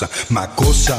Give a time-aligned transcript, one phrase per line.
[0.00, 0.96] Mama makosa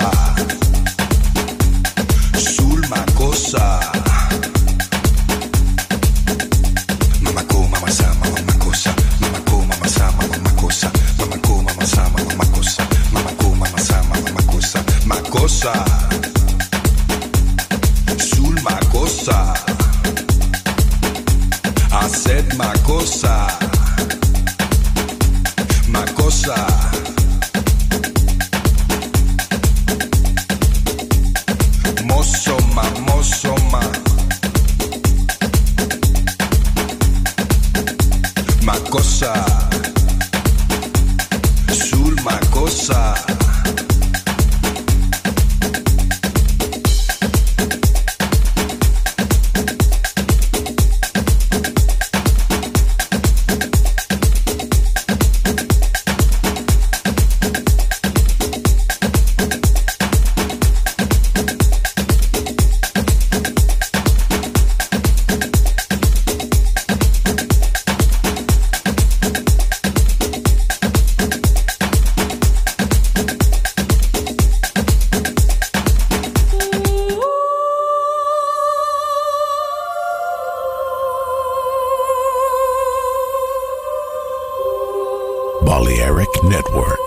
[85.91, 87.05] Balearic Network,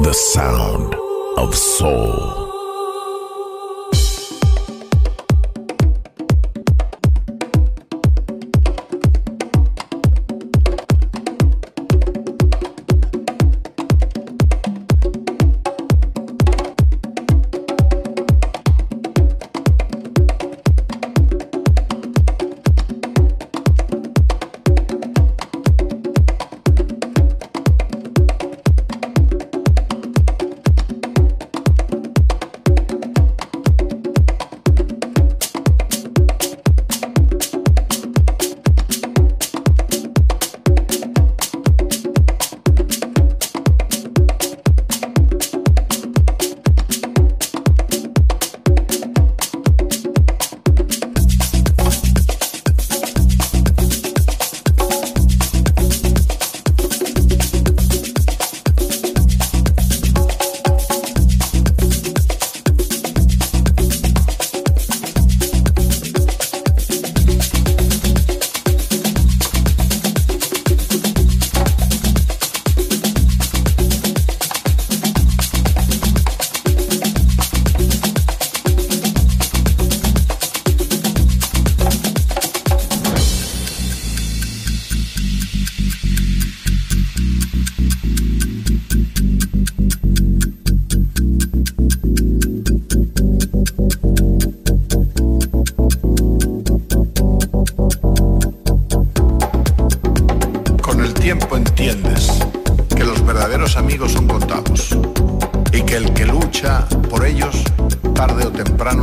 [0.00, 0.96] the sound
[1.36, 2.45] of soul.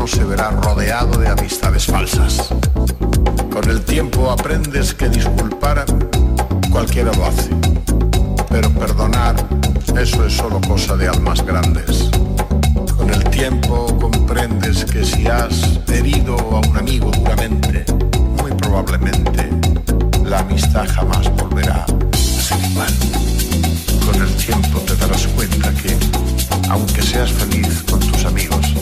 [0.08, 2.50] Se verá rodeado de amistades falsas.
[3.52, 5.86] Con el tiempo aprendes que disculpar
[6.70, 7.50] cualquiera lo hace,
[8.50, 9.36] pero perdonar
[9.98, 12.10] eso es solo cosa de almas grandes.
[12.98, 17.86] Con el tiempo comprendes que si has herido a un amigo duramente,
[18.42, 19.50] muy probablemente
[20.26, 22.94] la amistad jamás volverá a ser igual.
[24.06, 25.96] Con el tiempo te darás cuenta que,
[26.70, 28.74] aunque seas feliz con tus amigos,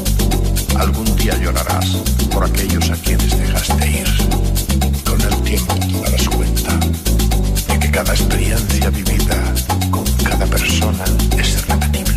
[0.78, 1.88] algún día llorarás
[2.32, 4.08] por aquellos a quienes dejaste ir.
[5.06, 6.78] Con el tiempo te darás cuenta
[7.68, 9.54] de que cada experiencia vivida
[9.90, 11.04] con cada persona
[11.38, 12.16] es irrepetible.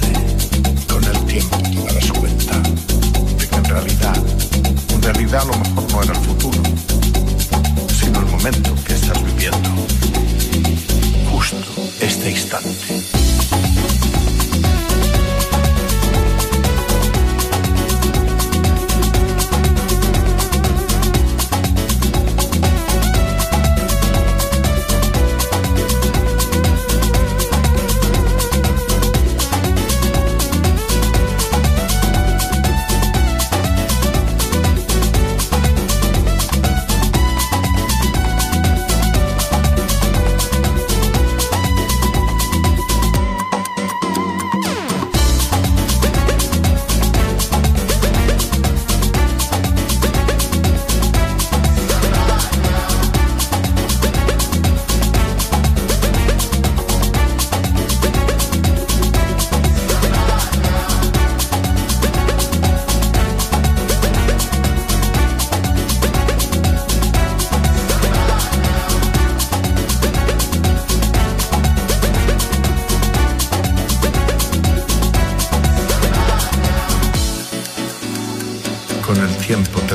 [0.88, 2.58] Con el tiempo te darás cuenta
[3.38, 4.16] de que en realidad,
[4.90, 6.62] en realidad a lo mejor no era el futuro,
[7.98, 9.70] sino el momento que estás viviendo.
[11.30, 13.13] Justo este instante.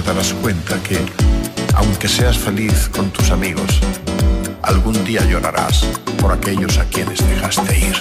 [0.02, 1.00] Darás cuenta que,
[1.76, 3.80] aunque seas feliz con tus amigos,
[4.62, 5.86] algún día llorarás
[6.22, 7.96] por aquellos a quienes dejaste ir.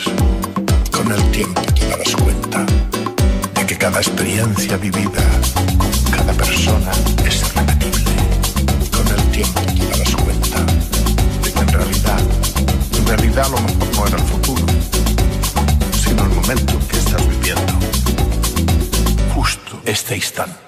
[0.90, 2.64] Con el tiempo te darás cuenta
[3.54, 5.24] de que cada experiencia vivida
[5.78, 6.92] con cada persona
[7.26, 8.04] es irrepetible.
[8.90, 10.58] Con el tiempo te darás cuenta
[11.42, 12.20] de que en realidad,
[12.98, 14.66] en realidad lo mejor no era el futuro,
[16.04, 17.72] sino el momento que estás viviendo.
[19.34, 20.67] Justo este instante.